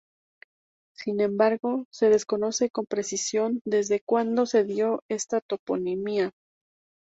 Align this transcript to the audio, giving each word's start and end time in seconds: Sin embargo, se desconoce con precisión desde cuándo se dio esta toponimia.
Sin 0.95 1.21
embargo, 1.21 1.85
se 1.91 2.09
desconoce 2.09 2.71
con 2.71 2.85
precisión 2.87 3.61
desde 3.65 4.01
cuándo 4.01 4.47
se 4.47 4.63
dio 4.63 5.03
esta 5.11 5.41
toponimia. 5.41 6.31